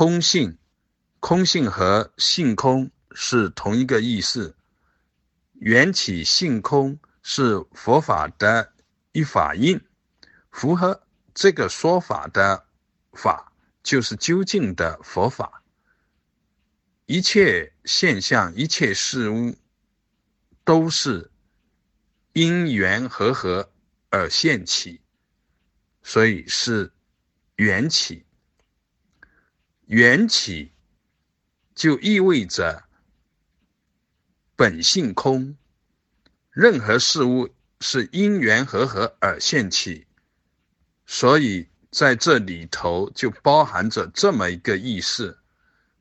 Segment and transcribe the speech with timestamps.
[0.00, 0.56] 空性，
[1.18, 4.56] 空性和性空是同一个意思。
[5.52, 8.72] 缘起性空是佛法的
[9.12, 9.78] 一法印，
[10.50, 11.02] 符合
[11.34, 12.64] 这个说法的
[13.12, 13.52] 法
[13.82, 15.62] 就是究竟的佛法。
[17.04, 19.54] 一切现象、一切事物
[20.64, 21.30] 都是
[22.32, 23.70] 因缘和合
[24.08, 25.02] 而现起，
[26.02, 26.90] 所以是
[27.56, 28.24] 缘起。
[29.90, 30.70] 缘起
[31.74, 32.84] 就意味着
[34.54, 35.56] 本性空，
[36.52, 40.06] 任何事物是因缘和合而现起，
[41.06, 45.36] 所以在这里头就包含着这么一个意思：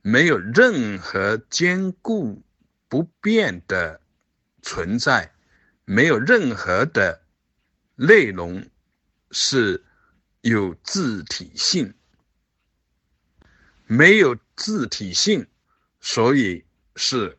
[0.03, 2.43] 没有任何坚固
[2.87, 3.99] 不变的
[4.61, 5.33] 存在，
[5.85, 7.23] 没有任何的
[7.95, 8.63] 内容
[9.31, 9.83] 是
[10.41, 11.91] 有自体性。
[13.91, 15.47] 没有自体性，
[15.99, 16.63] 所以
[16.95, 17.35] 是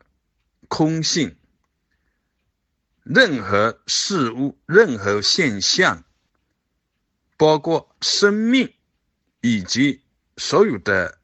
[0.67, 1.37] 空性。
[3.03, 6.03] 任何事物、任何现象，
[7.37, 8.73] 包括生命
[9.39, 10.03] 以及
[10.35, 11.21] 所有的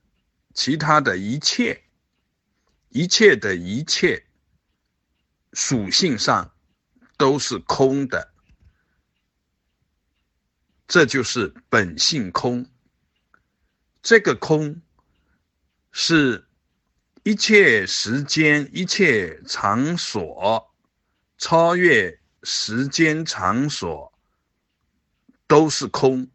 [0.54, 1.84] 其他的一切，
[2.88, 4.26] 一切的一切
[5.52, 6.56] 属性上
[7.18, 8.34] 都是空的。
[10.88, 12.66] 这就是本性空。
[14.02, 14.82] 这个空。
[16.10, 16.48] 是
[17.24, 20.74] 一切时间、一切场所，
[21.38, 24.14] 超越时间场所，
[25.48, 26.26] 都是空，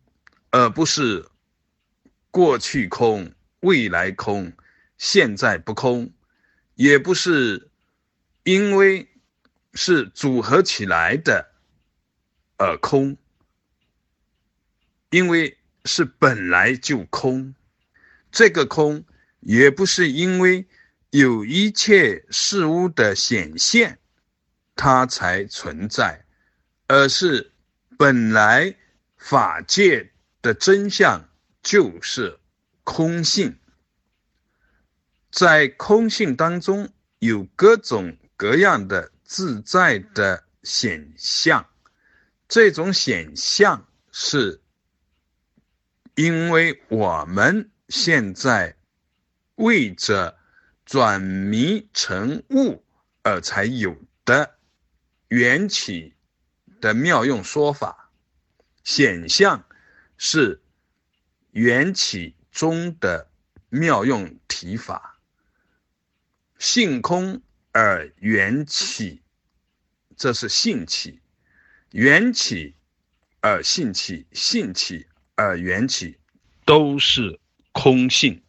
[0.50, 1.26] 而不是
[2.30, 4.52] 过去空、未来空、
[4.98, 6.12] 现在不空，
[6.74, 7.70] 也不是
[8.44, 9.08] 因为
[9.72, 11.50] 是组合起来的
[12.58, 13.16] 而空，
[15.08, 15.56] 因为
[15.86, 17.54] 是本来就空，
[18.30, 19.02] 这个空。
[19.42, 20.64] 也不是因为
[21.10, 23.98] 有一切事物的显现，
[24.76, 26.24] 它才存在，
[26.86, 27.52] 而是
[27.98, 28.76] 本来
[29.16, 31.28] 法界的真相
[31.60, 32.38] 就是
[32.84, 33.58] 空性。
[35.32, 41.68] 在空性当中有各种各样的自在的显象，
[42.46, 44.62] 这种显象是
[46.14, 48.76] 因为我们现在。
[49.62, 50.36] 为着
[50.84, 52.84] 转迷成悟
[53.22, 54.58] 而才有的
[55.28, 56.14] 缘起
[56.80, 58.10] 的妙用说法，
[58.82, 59.64] 显象
[60.18, 60.60] 是
[61.52, 63.30] 缘起中的
[63.68, 65.20] 妙用提法。
[66.58, 67.40] 性空
[67.70, 69.22] 而缘起，
[70.16, 71.20] 这是性起；
[71.92, 72.74] 缘起
[73.40, 75.06] 而性起，性起
[75.36, 76.18] 而缘起，
[76.64, 77.38] 都是
[77.70, 78.41] 空性。